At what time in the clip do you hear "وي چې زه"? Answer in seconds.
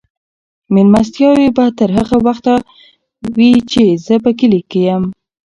3.35-4.15